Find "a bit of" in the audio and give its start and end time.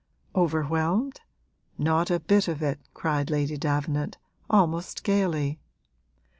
2.09-2.63